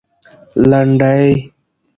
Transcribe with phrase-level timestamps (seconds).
[0.69, 1.29] لنډۍ